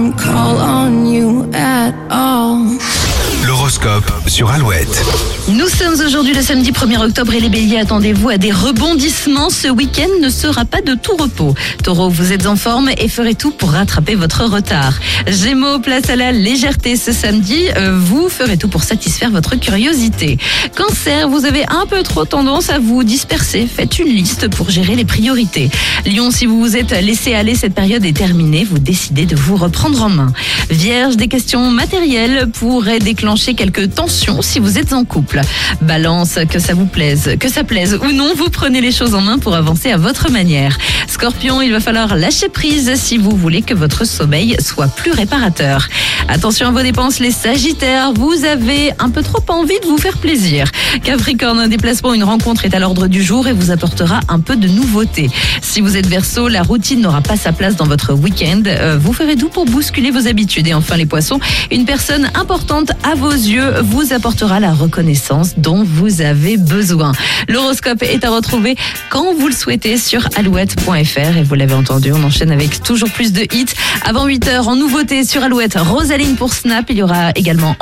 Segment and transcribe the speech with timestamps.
[0.00, 0.49] phone call
[4.26, 5.02] Sur Alouette.
[5.48, 9.48] Nous sommes aujourd'hui le samedi 1er octobre et les béliers, attendez-vous à des rebondissements.
[9.48, 11.54] Ce week-end ne sera pas de tout repos.
[11.82, 15.00] Taureau, vous êtes en forme et ferez tout pour rattraper votre retard.
[15.26, 17.68] Gémeaux, place à la légèreté ce samedi.
[17.76, 20.36] Euh, vous ferez tout pour satisfaire votre curiosité.
[20.76, 23.66] Cancer, vous avez un peu trop tendance à vous disperser.
[23.66, 25.70] Faites une liste pour gérer les priorités.
[26.04, 28.64] Lion, si vous vous êtes laissé aller, cette période est terminée.
[28.64, 30.32] Vous décidez de vous reprendre en main.
[30.68, 35.40] Vierge, des questions matérielles pourraient déclencher quelques tensions si vous êtes en couple.
[35.80, 39.20] Balance, que ça vous plaise, que ça plaise ou non, vous prenez les choses en
[39.20, 40.76] main pour avancer à votre manière.
[41.08, 45.88] Scorpion, il va falloir lâcher prise si vous voulez que votre sommeil soit plus réparateur.
[46.28, 50.18] Attention à vos dépenses, les Sagittaires, vous avez un peu trop envie de vous faire
[50.18, 50.70] plaisir.
[51.02, 54.56] Capricorne, un déplacement, une rencontre est à l'ordre du jour et vous apportera un peu
[54.56, 55.30] de nouveauté.
[55.62, 58.62] Si vous êtes Verseau, la routine n'aura pas sa place dans votre week-end.
[58.66, 60.66] Euh, vous ferez tout pour bousculer vos habitudes.
[60.66, 61.40] Et enfin les Poissons,
[61.70, 67.12] une personne importante à vos yeux vous apportera la reconnaissance dont vous avez besoin.
[67.48, 68.76] L'horoscope est à retrouver
[69.10, 73.32] quand vous le souhaitez sur alouette.fr et vous l'avez entendu, on enchaîne avec toujours plus
[73.32, 73.74] de hits.
[74.04, 77.76] Avant 8h en nouveauté sur Alouette, Rosaline pour Snap, il y aura également